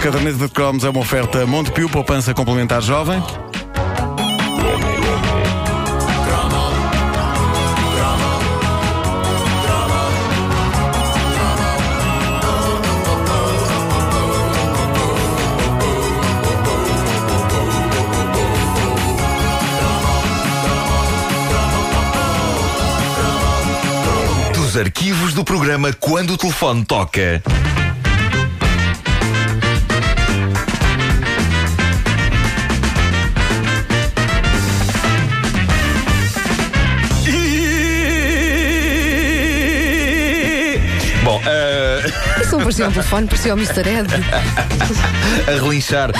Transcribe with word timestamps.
caderneta 0.00 0.38
de 0.38 0.48
cromos 0.48 0.82
é 0.82 0.88
uma 0.88 1.00
oferta 1.00 1.44
Montepio, 1.44 1.86
poupança 1.90 2.32
complementar 2.32 2.80
jovem. 2.80 3.22
Dos 24.54 24.76
arquivos 24.78 25.34
do 25.34 25.44
programa 25.44 25.92
Quando 25.92 26.32
o 26.32 26.38
Telefone 26.38 26.86
Toca. 26.86 27.42
Não 42.52 42.60
parecia 42.60 42.88
um 42.88 42.92
telefone, 42.92 43.26
parecia 43.26 43.54
o 43.54 43.56
Mr. 43.58 43.80
Ed. 43.88 44.08
a 45.46 45.62
relinchar. 45.62 46.10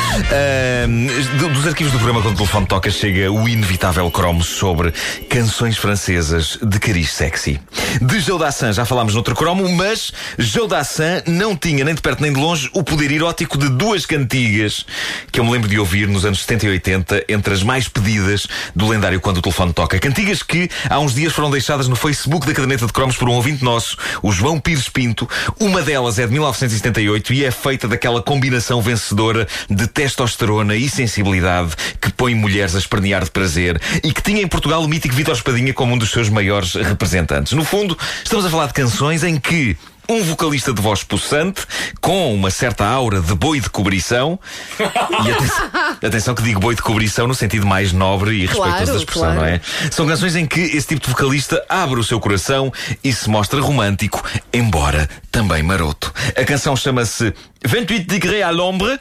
Do- 1.39 1.49
dos 1.51 1.67
arquivos 1.67 1.93
do 1.93 1.99
programa 1.99 2.23
Quando 2.23 2.35
o 2.35 2.39
Telefone 2.39 2.67
Toca 2.67 2.91
chega 2.91 3.31
o 3.31 3.49
inevitável 3.49 4.09
cromo 4.11 4.45
sobre 4.45 4.93
canções 5.29 5.77
francesas 5.77 6.59
de 6.63 6.79
cariz 6.79 7.13
sexy. 7.13 7.61
De 8.01 8.21
Joe 8.21 8.39
Dassin 8.39 8.73
já 8.73 8.85
falámos 8.85 9.15
noutro 9.15 9.35
cromo, 9.35 9.69
mas 9.75 10.13
Joe 10.39 10.69
Dassin 10.69 11.23
não 11.27 11.57
tinha 11.57 11.85
nem 11.85 11.95
de 11.95 12.01
perto 12.01 12.23
nem 12.23 12.33
de 12.33 12.39
longe 12.39 12.71
o 12.73 12.83
poder 12.83 13.11
erótico 13.11 13.59
de 13.59 13.69
duas 13.69 14.07
cantigas 14.07 14.87
que 15.33 15.41
eu 15.41 15.45
me 15.45 15.51
lembro 15.51 15.69
de 15.69 15.79
ouvir 15.79 16.07
nos 16.07 16.25
anos 16.25 16.41
70 16.43 16.67
e 16.67 16.69
80 16.71 17.25
entre 17.29 17.55
as 17.55 17.63
mais 17.63 17.89
pedidas 17.89 18.47
do 18.75 18.89
lendário 18.89 19.21
Quando 19.21 19.39
o 19.39 19.43
Telefone 19.43 19.73
Toca. 19.73 19.99
Cantigas 19.99 20.43
que 20.43 20.71
há 20.89 20.99
uns 21.01 21.15
dias 21.15 21.33
foram 21.33 21.51
deixadas 21.51 21.89
no 21.89 21.97
Facebook 21.97 22.47
da 22.47 22.55
caderneta 22.55 22.87
de 22.87 22.93
cromos 22.93 23.17
por 23.17 23.29
um 23.29 23.33
ouvinte 23.33 23.65
nosso, 23.65 23.97
o 24.23 24.31
João 24.31 24.61
Pires 24.61 24.89
Pinto. 24.89 25.29
Uma 25.59 25.83
delas 25.83 26.19
é 26.21 26.27
de 26.27 26.33
1978 26.33 27.33
e 27.33 27.45
é 27.45 27.51
feita 27.51 27.89
daquela 27.89 28.23
combinação 28.23 28.83
vencedora 28.83 29.49
de 29.69 29.87
testosterona 29.87 30.77
e 30.77 30.89
sensibilidade 30.89 31.75
que 32.01 32.13
põe 32.13 32.35
mulheres 32.35 32.75
a 32.75 32.79
espernear 32.79 33.25
de 33.25 33.31
prazer 33.31 33.81
e 34.05 34.13
que 34.13 34.23
tinha 34.23 34.43
em 34.43 34.49
Portugal 34.49 34.83
o 34.83 34.89
mítico 34.89 35.15
Vítor 35.15 35.35
Espadinha 35.35 35.73
como 35.73 35.95
um 35.95 35.99
dos 35.99 36.11
seus 36.11 36.29
maiores 36.29 36.75
representantes. 36.75 37.53
No 37.55 37.65
fundo, 37.65 37.97
estamos 38.23 38.45
a 38.45 38.51
falar 38.51 38.67
de 38.67 38.75
canções 38.75 39.25
em 39.25 39.39
que 39.39 39.77
um 40.11 40.25
vocalista 40.25 40.73
de 40.75 40.83
voz 40.83 41.05
possante, 41.05 41.63
com 42.01 42.35
uma 42.35 42.51
certa 42.51 42.85
aura 42.85 43.21
de 43.21 43.33
boi 43.33 43.61
de 43.61 43.71
cobrição, 43.71 44.41
e 44.79 45.31
atenção, 45.31 45.71
atenção 46.09 46.35
que 46.35 46.43
digo 46.43 46.59
boi 46.61 46.75
de 46.75 46.83
cobrição 46.83 47.27
no 47.27 47.35
sentido 47.35 47.67
mais 47.67 47.93
nobre 47.93 48.33
e 48.33 48.41
respeitoso 48.47 48.71
Claro, 48.71 48.87
da 48.87 48.97
expressão, 48.97 49.23
claro. 49.23 49.41
não 49.41 49.45
é? 49.47 49.61
São 49.91 50.07
canções 50.07 50.37
em 50.37 50.47
que 50.47 50.61
esse 50.61 50.87
tipo 50.89 51.03
de 51.07 51.09
vocalista 51.11 51.63
abre 51.69 52.01
o 52.01 52.05
seu 52.05 52.19
coração 52.21 52.73
e 53.05 53.13
se 53.13 53.29
mostra 53.29 53.61
romântico, 53.61 54.23
embora 54.53 55.09
também 55.31 55.63
maroto. 55.63 56.13
A 56.37 56.45
canção 56.45 56.75
chama-se 56.77 57.33
28 57.65 58.07
degrés 58.07 58.45
à 58.45 58.51
l'ombre. 58.51 58.99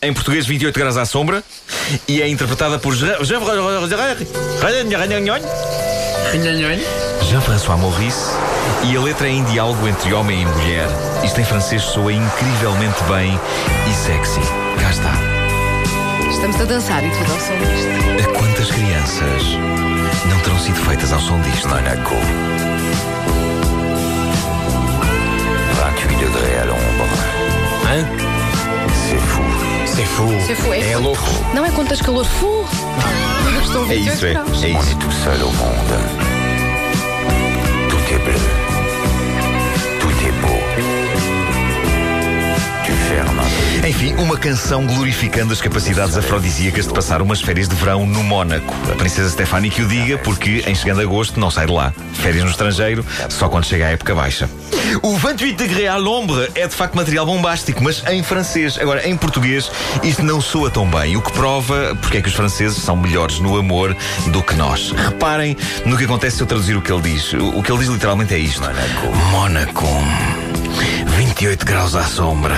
Em 0.00 0.12
português, 0.12 0.46
28 0.46 0.78
graus 0.78 0.96
à 0.96 1.04
sombra. 1.04 1.42
E 2.06 2.22
é 2.22 2.28
interpretada 2.28 2.78
por 2.78 2.94
Jean- 2.94 3.24
Jean- 3.24 3.40
Jean-François 7.28 7.78
Maurice. 7.80 8.30
E 8.84 8.96
a 8.96 9.00
letra 9.00 9.26
é 9.26 9.30
em 9.32 9.44
diálogo 9.44 9.88
entre 9.88 10.12
homem 10.14 10.42
e 10.42 10.46
mulher. 10.46 10.86
Isto 11.24 11.40
em 11.40 11.44
francês 11.44 11.82
soa 11.82 12.12
incrivelmente 12.12 13.02
bem 13.04 13.38
e 13.90 13.94
sexy. 13.94 14.40
Cá 14.80 14.90
está. 14.90 15.37
Estamos 16.38 16.60
a 16.60 16.64
dançar 16.64 17.02
e 17.04 17.10
tudo 17.10 17.32
ao 17.32 17.40
som 17.40 17.56
disto. 17.58 18.28
A 18.28 18.38
quantas 18.38 18.70
crianças 18.70 19.42
não 20.30 20.38
terão 20.40 20.58
sido 20.58 20.76
feitas 20.84 21.12
ao 21.12 21.20
som 21.20 21.40
disto? 21.40 21.68
Monaco. 21.68 22.14
28 25.96 26.32
degrés 26.32 26.58
à 26.60 26.64
l'ombre. 26.66 27.08
Hein 27.90 28.06
C'est 29.08 29.18
fou. 29.20 29.44
C'est 29.86 30.04
fou. 30.06 30.28
C'est 30.46 30.54
fou, 30.54 30.72
é 30.74 30.78
É 30.80 30.92
fou. 30.94 31.02
louco. 31.02 31.44
Não 31.54 31.64
é 31.64 31.70
quantas 31.70 32.00
calor 32.00 32.24
fu. 32.24 32.64
Estou 33.62 33.84
É 33.84 33.96
28 33.96 34.14
isso, 34.14 34.26
é. 34.26 34.32
É 34.32 34.38
On 34.76 34.80
isso. 34.80 34.90
est 34.90 34.98
tout 34.98 35.12
seul 35.12 35.42
au 35.42 35.52
monde. 35.52 36.17
Enfim, 43.88 44.12
uma 44.16 44.36
canção 44.36 44.86
glorificando 44.86 45.50
as 45.50 45.62
capacidades 45.62 46.14
afrodisíacas 46.14 46.86
de 46.86 46.92
passar 46.92 47.22
umas 47.22 47.40
férias 47.40 47.66
de 47.66 47.74
verão 47.74 48.04
no 48.04 48.22
Mónaco. 48.22 48.74
A 48.92 48.94
princesa 48.94 49.30
Stefani 49.30 49.70
que 49.70 49.80
o 49.80 49.88
diga, 49.88 50.18
porque 50.18 50.62
em 50.66 50.74
chegando 50.74 51.00
agosto 51.00 51.40
não 51.40 51.50
sai 51.50 51.64
de 51.64 51.72
lá. 51.72 51.90
Férias 52.12 52.44
no 52.44 52.50
estrangeiro, 52.50 53.02
só 53.30 53.48
quando 53.48 53.64
chega 53.64 53.86
a 53.86 53.88
época 53.88 54.14
baixa. 54.14 54.48
O 55.02 55.16
28 55.16 55.56
degrés 55.56 55.88
à 55.88 55.96
l'ombre 55.96 56.50
é 56.54 56.68
de 56.68 56.74
facto 56.74 56.96
material 56.96 57.24
bombástico, 57.24 57.82
mas 57.82 58.06
em 58.08 58.22
francês. 58.22 58.78
Agora, 58.78 59.08
em 59.08 59.16
português, 59.16 59.70
isto 60.02 60.22
não 60.22 60.38
soa 60.38 60.70
tão 60.70 60.86
bem, 60.86 61.16
o 61.16 61.22
que 61.22 61.32
prova 61.32 61.96
porque 62.02 62.18
é 62.18 62.20
que 62.20 62.28
os 62.28 62.34
franceses 62.34 62.76
são 62.76 62.94
melhores 62.94 63.38
no 63.38 63.56
amor 63.56 63.96
do 64.26 64.42
que 64.42 64.54
nós. 64.54 64.92
Reparem 64.92 65.56
no 65.86 65.96
que 65.96 66.04
acontece 66.04 66.36
se 66.36 66.42
eu 66.42 66.46
traduzir 66.46 66.76
o 66.76 66.82
que 66.82 66.92
ele 66.92 67.00
diz. 67.00 67.32
O 67.32 67.62
que 67.62 67.72
ele 67.72 67.78
diz 67.78 67.88
literalmente 67.88 68.34
é 68.34 68.38
isto: 68.38 68.60
Mónaco. 69.30 69.88
28 71.38 71.64
graus 71.66 71.94
à 71.94 72.02
sombra. 72.02 72.56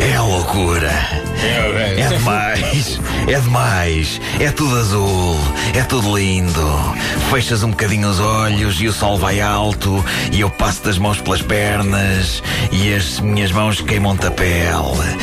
É 0.00 0.20
loucura. 0.20 0.92
É 1.98 2.06
demais. 2.06 3.00
É 3.26 3.40
demais. 3.40 4.20
É 4.38 4.48
tudo 4.52 4.76
azul. 4.76 5.36
É 5.74 5.82
tudo 5.82 6.16
lindo. 6.16 6.94
Fechas 7.32 7.64
um 7.64 7.70
bocadinho 7.70 8.08
os 8.08 8.20
olhos 8.20 8.80
e 8.80 8.86
o 8.86 8.92
sol 8.92 9.18
vai 9.18 9.40
alto 9.40 10.04
e 10.30 10.40
eu 10.40 10.48
passo 10.48 10.84
das 10.84 10.98
mãos 10.98 11.20
pelas 11.20 11.42
pernas 11.42 12.44
e 12.70 12.94
as 12.94 13.18
minhas 13.18 13.50
mãos 13.50 13.80
queimam-te 13.80 14.26
a 14.26 14.30
pele. 14.30 15.18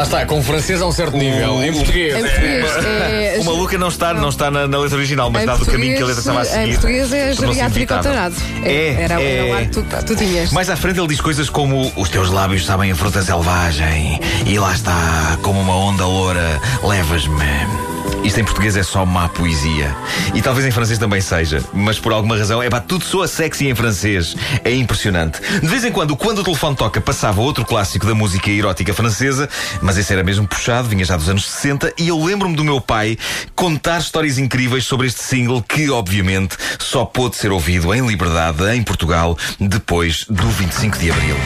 Lá 0.00 0.04
está, 0.04 0.24
com 0.24 0.42
francês 0.42 0.80
a 0.80 0.86
um 0.86 0.92
certo 0.92 1.14
nível. 1.14 1.62
Em 1.62 1.74
português. 1.74 2.16
Em 2.16 2.22
português 2.22 2.64
é. 2.86 3.36
O 3.38 3.44
maluca 3.44 3.76
não 3.76 3.88
está, 3.88 4.14
não 4.14 4.30
está 4.30 4.50
na, 4.50 4.66
na 4.66 4.78
letra 4.78 4.96
original, 4.96 5.30
mas 5.30 5.42
Em 5.42 5.46
dado 5.46 5.62
o 5.62 5.66
caminho 5.66 5.94
que 5.94 6.02
a 6.02 6.06
letra 6.06 6.20
estava 6.20 6.40
a 6.40 6.44
seguir. 6.46 6.70
Em 6.70 6.72
português 6.72 7.12
é 7.12 7.32
geriátrico 7.34 7.92
alterado. 7.92 8.34
É, 8.62 8.92
Era, 8.98 9.20
é. 9.20 9.36
era 9.36 9.46
o 9.52 9.56
ar 9.56 9.62
que 9.66 9.68
tu, 9.68 9.84
tu 10.06 10.16
tinhas. 10.16 10.52
Mais 10.52 10.70
à 10.70 10.76
frente 10.76 10.98
ele 10.98 11.08
diz 11.08 11.20
coisas 11.20 11.50
como 11.50 11.92
Os 11.96 12.08
teus 12.08 12.30
lábios 12.30 12.64
sabem 12.64 12.90
a 12.90 12.96
fruta 12.96 13.20
selvagem 13.20 14.18
E 14.46 14.58
lá 14.58 14.72
está, 14.72 15.36
como 15.42 15.60
uma 15.60 15.76
onda 15.76 16.06
loura 16.06 16.58
Levas-me 16.82 17.89
isto 18.24 18.40
em 18.40 18.44
português 18.44 18.76
é 18.76 18.82
só 18.82 19.06
má 19.06 19.28
poesia. 19.28 19.94
E 20.34 20.42
talvez 20.42 20.66
em 20.66 20.70
francês 20.70 20.98
também 20.98 21.20
seja. 21.20 21.62
Mas 21.72 21.98
por 21.98 22.12
alguma 22.12 22.36
razão, 22.36 22.62
é 22.62 22.68
pá, 22.68 22.80
tudo 22.80 23.04
soa 23.04 23.26
sexy 23.26 23.68
em 23.68 23.74
francês. 23.74 24.36
É 24.64 24.74
impressionante. 24.74 25.40
De 25.60 25.66
vez 25.66 25.84
em 25.84 25.92
quando, 25.92 26.16
quando 26.16 26.40
o 26.40 26.44
telefone 26.44 26.76
toca, 26.76 27.00
passava 27.00 27.40
outro 27.40 27.64
clássico 27.64 28.06
da 28.06 28.14
música 28.14 28.50
erótica 28.50 28.92
francesa, 28.92 29.48
mas 29.80 29.96
esse 29.96 30.12
era 30.12 30.22
mesmo 30.22 30.46
puxado, 30.46 30.88
vinha 30.88 31.04
já 31.04 31.16
dos 31.16 31.28
anos 31.28 31.48
60, 31.48 31.94
e 31.98 32.08
eu 32.08 32.22
lembro-me 32.22 32.54
do 32.54 32.64
meu 32.64 32.80
pai 32.80 33.16
contar 33.54 33.98
histórias 33.98 34.38
incríveis 34.38 34.84
sobre 34.84 35.06
este 35.06 35.22
single 35.22 35.62
que, 35.62 35.90
obviamente, 35.90 36.56
só 36.78 37.04
pôde 37.04 37.36
ser 37.36 37.50
ouvido 37.50 37.94
em 37.94 38.06
liberdade 38.06 38.64
em 38.74 38.82
Portugal 38.82 39.36
depois 39.58 40.24
do 40.28 40.48
25 40.48 40.98
de 40.98 41.10
Abril. 41.10 41.36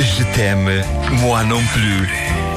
Je 0.00 0.24
t'aime, 0.34 0.82
moi 1.20 1.44
non 1.44 1.62
plus. 1.74 2.08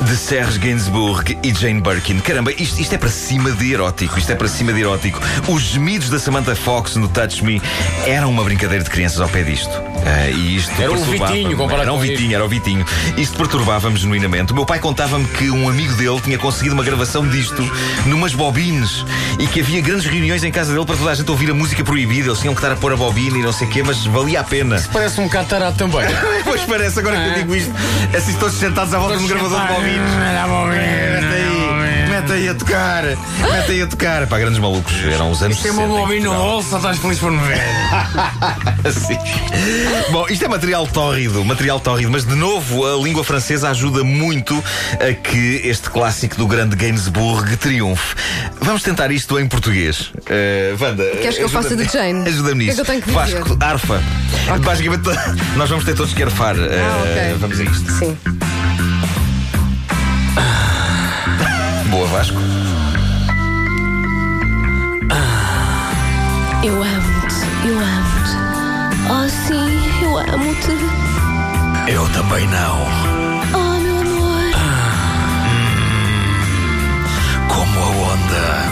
De 0.08 0.16
Serge 0.18 0.60
Gainsbourg 0.60 1.38
e 1.44 1.54
Jane 1.54 1.80
Birkin. 1.82 2.20
Caramba, 2.20 2.52
isto, 2.52 2.80
isto 2.82 2.94
é 2.94 2.98
para 2.98 3.10
cima 3.10 3.52
de 3.52 3.74
erótico. 3.74 4.18
Isto 4.20 4.32
é 4.34 4.36
para 4.36 4.48
cima 4.50 4.74
de 4.74 4.82
erótico. 4.82 5.20
Os 5.48 5.62
gemidos 5.62 6.10
da 6.10 6.20
Samantha 6.20 6.56
Fox 6.56 6.96
no 6.96 7.08
Touch 7.08 7.44
Me 7.44 7.62
eram 8.06 8.30
uma 8.30 8.44
brincadeira 8.44 8.84
de 8.84 8.90
crianças 8.90 9.22
ao 9.22 9.30
pé 9.30 9.44
disto. 9.44 9.72
Ah, 10.06 10.30
e 10.30 10.58
isto 10.58 10.72
Era 10.82 10.92
o 10.92 10.96
perturbava-me. 10.96 11.38
Vitinho 11.38 11.58
comparado 11.58 11.84
Era 11.84 11.94
um 11.94 12.04
isto. 12.04 12.12
Vitinho, 12.12 12.36
era 12.36 12.46
o 12.46 12.48
Vitinho. 12.50 12.86
Isto 13.18 13.38
perturbava-me 13.38 13.96
genuinamente. 13.98 14.52
O 14.52 14.56
meu 14.56 14.66
pai 14.66 14.80
contava-me 14.80 15.26
que 15.26 15.50
um 15.50 15.70
amigo 15.70 15.94
dele 15.96 16.20
tinha 16.20 16.38
conseguido 16.38 16.76
uma 16.76 16.84
gravação 16.84 17.26
disto 17.28 17.64
numas 18.06 18.34
bobines 18.34 19.06
e 19.40 19.48
que 19.48 19.62
havia 19.62 19.82
grandes 19.82 20.06
reuniões 20.06 20.44
em 20.44 20.52
casa 20.52 20.74
dele 20.74 20.86
para 20.86 20.98
toda 20.98 21.12
a 21.12 21.16
gente 21.16 21.32
ouvir 21.32 21.50
a 21.50 21.54
música 21.54 21.82
proibida. 21.84 22.28
Eles 22.28 22.40
tinham 22.40 22.54
que 22.54 22.60
estar 22.60 22.74
a 22.74 22.76
pôr 22.76 22.92
a 22.92 22.98
bobina 22.98 23.38
e 23.38 23.42
não 23.42 23.54
sei 23.54 23.68
o 23.68 23.70
quê, 23.70 23.82
mas 23.84 24.06
valia 24.06 24.42
a 24.42 24.44
pena. 24.44 24.84
Parece 24.92 25.22
um 25.22 25.30
tarado 25.30 25.78
também. 25.78 26.04
Pois 26.54 26.66
parece, 26.66 27.00
agora 27.00 27.18
que 27.18 27.30
eu 27.30 27.34
digo 27.34 27.56
isto, 27.56 27.74
assim 28.16 28.34
todos 28.38 28.54
sentados 28.54 28.94
à 28.94 29.00
volta 29.00 29.18
de 29.18 29.24
um 29.24 29.28
gravador 29.28 29.60
de 29.60 29.74
bobinas. 29.74 30.12
Mete 32.34 32.50
aí, 32.50 32.50
mete 32.50 32.50
mete 32.50 32.50
aí 32.50 32.50
a 32.50 32.56
tocar, 32.56 33.04
mete 33.52 33.72
aí 33.72 33.82
a 33.82 33.88
tocar. 33.88 34.28
Pá, 34.28 34.40
grandes 34.40 34.60
malucos, 34.60 34.94
eram 35.06 35.30
os 35.32 35.42
anos 35.44 35.58
Tem 35.58 35.72
60 35.72 35.88
uma 35.88 35.98
em 36.00 36.02
bobina 36.02 36.24
no 36.26 36.30
Portugal. 36.32 36.52
bolso, 36.54 36.76
estás 36.78 36.98
feliz 36.98 37.20
por 37.20 37.32
me 37.32 37.48
ver. 37.48 37.62
Sim. 38.92 39.18
Bom, 40.12 40.26
isto 40.30 40.44
é 40.46 40.48
material 40.48 40.88
tórrido, 40.88 41.44
material 41.46 41.80
tórrido, 41.80 42.12
mas 42.12 42.26
de 42.26 42.36
novo 42.36 42.86
a 42.86 42.98
língua 43.04 43.24
francesa 43.24 43.70
ajuda 43.70 44.04
muito 44.04 44.62
a 45.00 45.14
que 45.14 45.62
este 45.64 45.90
clássico 45.90 46.36
do 46.38 46.48
grande 46.48 46.76
Gainsbourg 46.76 47.56
triunfe. 47.58 48.16
Vamos 48.62 48.82
tentar 48.84 49.12
isto 49.12 49.40
em 49.40 49.48
português. 49.48 50.12
Uh, 50.18 50.82
Wanda, 50.84 51.04
Queres 51.22 51.38
que 51.38 51.44
eu 51.44 51.50
faça 51.50 51.68
ajuda-me- 51.68 51.88
de 51.88 51.94
Jane? 51.94 52.28
Ajuda-me 52.30 52.64
O 52.64 52.66
que 52.66 52.72
é 52.72 52.74
nisso. 52.74 52.76
que 52.76 52.82
eu 52.82 52.86
tenho 52.86 53.02
que 53.02 53.08
dizer? 53.12 53.40
Vasco, 53.40 53.58
arfa. 53.60 54.04
Basicamente, 54.64 55.04
nós 55.56 55.70
vamos 55.70 55.86
ter 55.86 55.96
todos 55.96 56.14
que 56.14 56.24
arfar. 56.24 56.56
Uh, 56.56 56.60
Ah, 56.64 57.04
ok. 57.04 57.36
Vamos 57.40 57.60
a 57.60 57.64
isto. 57.64 57.92
Sim. 58.00 58.18
Vasco. 62.14 62.38
Eu 66.64 66.76
amo-te, 66.84 67.68
eu 67.68 67.80
amo-te. 67.80 68.38
Oh, 69.10 69.28
sim, 69.28 70.04
eu 70.04 70.18
amo-te. 70.20 70.78
Eu 71.92 72.08
também 72.10 72.48
não. 72.50 72.86
Oh, 73.56 73.80
meu 73.80 73.98
amor. 73.98 74.46
Como 77.50 77.80
a 77.80 77.88
onda 78.14 78.63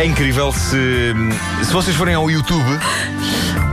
É 0.00 0.04
incrível 0.06 0.50
se, 0.50 1.12
se 1.62 1.70
vocês 1.74 1.94
forem 1.94 2.14
ao 2.14 2.30
YouTube. 2.30 2.64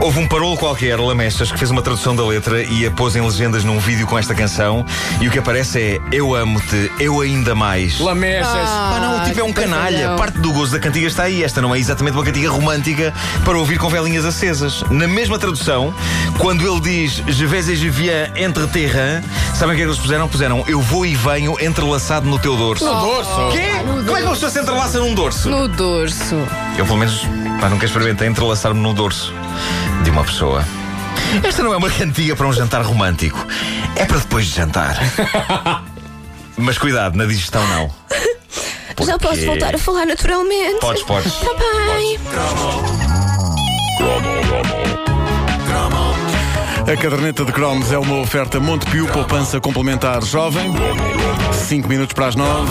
Houve 0.00 0.20
um 0.20 0.28
parolo 0.28 0.56
qualquer, 0.56 0.96
Lamechas, 0.96 1.50
que 1.50 1.58
fez 1.58 1.72
uma 1.72 1.82
tradução 1.82 2.14
da 2.14 2.24
letra 2.24 2.62
e 2.62 2.86
a 2.86 2.90
pôs 2.90 3.16
em 3.16 3.20
legendas 3.20 3.64
num 3.64 3.80
vídeo 3.80 4.06
com 4.06 4.16
esta 4.16 4.32
canção. 4.32 4.86
E 5.20 5.26
o 5.26 5.30
que 5.30 5.40
aparece 5.40 5.80
é 5.80 6.00
Eu 6.12 6.36
amo-te, 6.36 6.90
eu 7.00 7.20
ainda 7.20 7.52
mais. 7.52 7.98
Lamechas. 7.98 8.46
Ah, 8.46 8.98
não, 9.00 9.22
o 9.22 9.24
tipo 9.26 9.40
é 9.40 9.42
um 9.42 9.52
canalha. 9.52 10.14
Parte 10.16 10.38
do 10.38 10.52
gozo 10.52 10.70
da 10.72 10.78
cantiga 10.78 11.08
está 11.08 11.24
aí. 11.24 11.42
Esta 11.42 11.60
não 11.60 11.74
é 11.74 11.80
exatamente 11.80 12.14
uma 12.14 12.22
cantiga 12.22 12.48
romântica 12.48 13.12
para 13.44 13.58
ouvir 13.58 13.76
com 13.76 13.88
velinhas 13.88 14.24
acesas. 14.24 14.84
Na 14.88 15.08
mesma 15.08 15.36
tradução, 15.36 15.92
quando 16.38 16.64
ele 16.64 16.80
diz 16.80 17.20
Je 17.26 17.44
vais 17.46 17.68
et 17.68 17.76
je 17.76 17.90
viens 17.90 18.30
entre 18.36 18.68
terrain, 18.68 19.20
sabem 19.52 19.74
o 19.74 19.76
que 19.76 19.82
é 19.82 19.84
que 19.84 19.90
eles 19.90 19.98
puseram? 19.98 20.28
Puseram 20.28 20.64
Eu 20.68 20.80
vou 20.80 21.04
e 21.04 21.16
venho 21.16 21.56
entrelaçado 21.60 22.24
no 22.24 22.38
teu 22.38 22.56
dorso. 22.56 22.84
No 22.84 23.00
dorso. 23.00 23.50
Quê? 23.50 23.68
Como 23.84 24.16
é 24.16 24.20
que 24.20 24.26
uma 24.26 24.34
pessoa 24.34 24.50
se 24.50 24.60
entrelaça 24.60 25.00
num 25.00 25.12
dorso? 25.12 25.50
No 25.50 25.66
dorso. 25.66 26.36
Eu, 26.78 26.86
pelo 26.86 26.98
menos, 26.98 27.26
pá, 27.60 27.68
nunca 27.68 27.84
experimentei 27.84 28.28
entrelaçar-me 28.28 28.80
no 28.80 28.94
dorso 28.94 29.34
de 30.02 30.10
uma 30.10 30.24
pessoa. 30.24 30.64
Esta 31.42 31.62
não 31.62 31.72
é 31.72 31.76
uma 31.76 31.90
cantiga 31.90 32.34
para 32.36 32.46
um 32.46 32.52
jantar 32.52 32.82
romântico. 32.82 33.44
É 33.96 34.04
para 34.04 34.18
depois 34.18 34.46
de 34.46 34.54
jantar. 34.54 34.96
Mas 36.56 36.78
cuidado, 36.78 37.16
na 37.16 37.24
digestão 37.24 37.66
não. 37.68 37.90
Já 39.04 39.16
Porque- 39.16 39.18
posso 39.28 39.46
voltar 39.46 39.74
a 39.74 39.78
falar 39.78 40.06
naturalmente? 40.06 40.80
Podes, 40.80 41.02
podes. 41.04 41.32
Tá 41.34 41.50
bem. 41.54 42.18
A 46.92 46.96
caderneta 46.96 47.44
de 47.44 47.52
cromos 47.52 47.92
é 47.92 47.98
uma 47.98 48.16
oferta 48.20 48.58
Montepio, 48.58 49.06
poupança 49.08 49.60
complementar 49.60 50.24
jovem. 50.24 50.72
5 51.52 51.86
minutos 51.86 52.14
para 52.14 52.28
as 52.28 52.34
9. 52.34 52.66